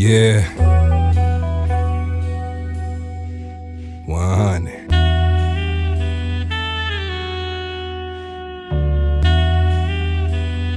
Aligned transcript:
Yeah. 0.00 0.46
100. 4.06 4.86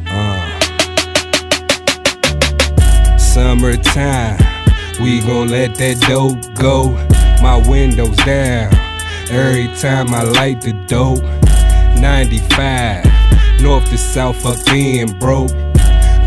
Uh. 0.10 0.60
Summertime, 3.20 4.39
we 4.99 5.21
gon' 5.21 5.49
let 5.49 5.75
that 5.75 5.99
dope 6.07 6.41
go. 6.55 6.89
My 7.43 7.61
windows 7.69 8.17
down 8.25 8.73
every 9.29 9.67
time 9.79 10.15
I 10.15 10.23
light 10.23 10.61
the 10.61 10.73
dope. 10.88 11.21
95, 12.01 13.61
north 13.61 13.88
to 13.91 13.99
south, 13.99 14.43
up 14.47 14.57
being 14.65 15.11
broke. 15.19 15.51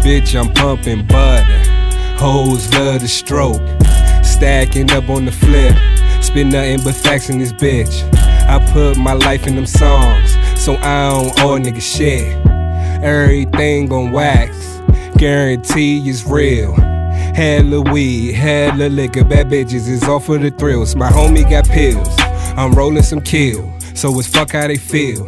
Bitch, 0.04 0.38
I'm 0.38 0.54
pumping 0.54 1.04
butter. 1.08 1.73
Hoes 2.24 2.72
love 2.72 3.02
the 3.02 3.06
stroke. 3.06 3.60
Stacking 4.24 4.90
up 4.92 5.10
on 5.10 5.26
the 5.26 5.30
flip. 5.30 5.76
Spit 6.22 6.46
nothing 6.46 6.80
but 6.82 6.94
facts 6.94 7.28
in 7.28 7.38
this 7.38 7.52
bitch. 7.52 8.02
I 8.48 8.66
put 8.72 8.96
my 8.96 9.12
life 9.12 9.46
in 9.46 9.56
them 9.56 9.66
songs, 9.66 10.32
so 10.58 10.74
I 10.76 11.10
don't 11.10 11.38
owe 11.40 11.58
nigga 11.58 11.82
shit. 11.82 12.34
Everything 13.04 13.92
on 13.92 14.10
wax, 14.10 14.80
guarantee 15.18 16.08
is 16.08 16.24
real. 16.24 16.74
Hella 17.36 17.82
weed, 17.92 18.32
hella 18.32 18.88
liquor, 18.88 19.22
bad 19.22 19.50
bitches 19.50 19.86
is 19.86 20.02
all 20.04 20.18
for 20.18 20.38
the 20.38 20.50
thrills. 20.50 20.96
My 20.96 21.10
homie 21.10 21.48
got 21.50 21.68
pills, 21.68 22.08
I'm 22.56 22.72
rolling 22.72 23.02
some 23.02 23.20
kill, 23.20 23.70
so 23.94 24.18
it's 24.18 24.28
fuck 24.28 24.52
how 24.52 24.66
they 24.66 24.78
feel. 24.78 25.26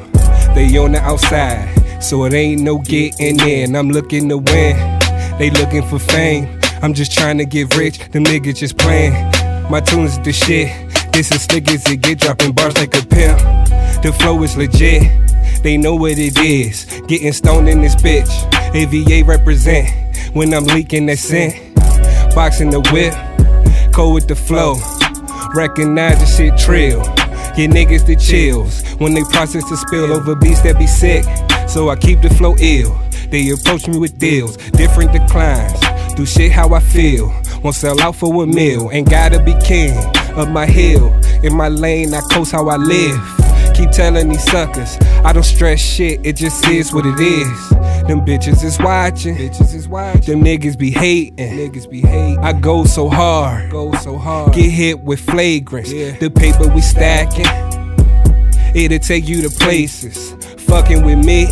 They 0.55 0.75
on 0.79 0.93
the 0.93 1.01
outside, 1.03 2.03
so 2.03 2.25
it 2.25 2.33
ain't 2.33 2.63
no 2.63 2.79
getting 2.79 3.39
in. 3.41 3.77
I'm 3.77 3.91
looking 3.91 4.31
to 4.31 4.39
win, 4.39 4.99
they 5.37 5.51
looking 5.51 5.83
for 5.83 5.99
fame. 5.99 6.56
I'm 6.83 6.95
just 6.95 7.13
trying 7.13 7.39
to 7.39 7.45
get 7.45 7.75
rich, 7.77 7.99
them 8.11 8.25
niggas 8.25 8.57
just 8.57 8.79
playing. 8.79 9.13
My 9.71 9.81
tune's 9.81 10.19
the 10.21 10.33
shit, 10.33 10.71
this 11.13 11.33
is 11.33 11.43
slick 11.43 11.71
as 11.71 11.87
it 11.91 12.03
get, 12.03 12.21
dropping 12.21 12.53
bars 12.53 12.77
like 12.77 12.95
a 12.97 13.05
pimp. 13.07 13.39
The 14.03 14.15
flow 14.21 14.43
is 14.43 14.57
legit, 14.57 15.03
they 15.63 15.77
know 15.77 15.97
what 15.97 16.13
it 16.13 16.39
is. 16.39 16.85
Getting 17.09 17.33
stoned 17.33 17.69
in 17.69 17.81
this 17.81 17.97
bitch, 17.97 18.31
AVA 18.75 19.25
represent. 19.25 19.89
When 20.35 20.53
I'm 20.53 20.65
leaking 20.65 21.07
that 21.07 21.19
scent, 21.19 21.75
boxing 22.35 22.71
the 22.71 22.81
whip, 22.93 23.15
cold 23.93 24.15
with 24.15 24.29
the 24.29 24.37
flow. 24.37 24.77
Recognize 25.55 26.21
the 26.21 26.27
shit 26.27 26.59
trill. 26.59 27.03
Get 27.57 27.71
niggas 27.71 28.07
the 28.07 28.17
chills 28.17 28.83
when 28.99 29.15
they 29.15 29.23
process 29.33 29.67
the 29.71 29.77
spill 29.77 30.13
over 30.13 30.35
beats 30.35 30.61
that 30.61 30.79
be 30.79 30.87
sick. 30.87 31.25
So 31.67 31.89
I 31.89 31.97
keep 31.97 32.21
the 32.21 32.29
flow 32.29 32.55
ill. 32.61 32.95
They 33.31 33.49
approach 33.49 33.89
me 33.89 33.99
with 33.99 34.19
deals, 34.19 34.59
different 34.73 35.13
declines. 35.13 35.81
Do 36.17 36.25
shit 36.25 36.51
how 36.51 36.73
I 36.73 36.81
feel. 36.81 37.29
Won't 37.63 37.77
sell 37.77 38.01
out 38.01 38.17
for 38.17 38.43
a 38.43 38.47
meal. 38.47 38.91
Ain't 38.91 39.11
gotta 39.11 39.43
be 39.43 39.55
king 39.63 39.97
of 40.35 40.49
my 40.49 40.65
hill. 40.65 41.13
In 41.43 41.55
my 41.55 41.69
lane, 41.69 42.15
I 42.15 42.21
coast 42.33 42.53
how 42.53 42.69
I 42.69 42.77
live. 42.77 43.21
Keep 43.75 43.91
telling 43.91 44.31
these 44.31 44.43
suckers, 44.51 44.97
I 45.23 45.35
don't 45.35 45.43
stress 45.43 45.79
shit, 45.79 46.25
it 46.25 46.37
just 46.37 46.67
is 46.67 46.95
what 46.95 47.05
it 47.05 47.21
is. 47.21 47.69
Them 48.09 48.25
bitches 48.25 48.65
is 48.65 48.79
watching, 48.79 49.37
bitches 49.37 49.75
is 49.75 49.87
watching. 49.87 50.43
Them 50.43 50.43
niggas 50.43 50.79
be 50.79 50.91
hating, 50.91 51.37
niggas 51.37 51.91
be 51.91 52.01
hating. 52.01 52.39
I 52.39 52.55
go 52.55 52.85
so 52.85 53.11
hard, 53.11 53.71
go 53.71 53.93
so 53.97 54.17
hard. 54.17 54.55
Get 54.55 54.71
hit 54.71 55.01
with 55.01 55.21
flagrants, 55.21 56.19
the 56.19 56.31
paper 56.31 56.67
we 56.69 56.81
stacking. 56.81 57.45
It'll 58.75 58.99
take 58.99 59.29
you 59.29 59.43
to 59.43 59.51
places. 59.51 60.33
Fucking 60.63 61.05
with 61.05 61.23
me, 61.23 61.45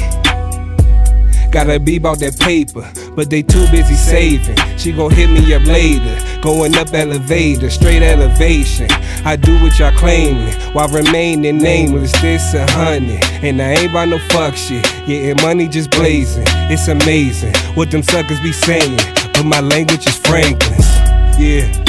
Gotta 1.54 1.78
be 1.78 1.98
about 1.98 2.18
that 2.18 2.36
paper, 2.40 2.82
but 3.14 3.30
they 3.30 3.40
too 3.40 3.64
busy 3.70 3.94
saving. 3.94 4.56
She 4.76 4.90
gon' 4.90 5.12
hit 5.12 5.30
me 5.30 5.54
up 5.54 5.64
later. 5.64 6.40
Going 6.42 6.74
up 6.74 6.92
elevator, 6.92 7.70
straight 7.70 8.02
elevation. 8.02 8.90
I 9.24 9.36
do 9.36 9.62
what 9.62 9.78
y'all 9.78 9.96
claiming 9.96 10.52
while 10.72 10.88
remaining 10.88 11.58
nameless. 11.58 12.10
This 12.20 12.54
a 12.54 12.68
hundred, 12.72 13.24
and 13.44 13.62
I 13.62 13.74
ain't 13.74 13.90
about 13.92 14.08
no 14.08 14.18
fuck 14.30 14.56
shit. 14.56 14.82
Getting 15.06 15.40
money 15.44 15.68
just 15.68 15.92
blazing. 15.92 16.42
It's 16.72 16.88
amazing 16.88 17.54
what 17.76 17.88
them 17.88 18.02
suckers 18.02 18.40
be 18.40 18.50
saying, 18.50 18.96
but 19.34 19.44
my 19.44 19.60
language 19.60 20.08
is 20.08 20.16
Franklin's. 20.16 20.90
Yeah. 21.38 21.83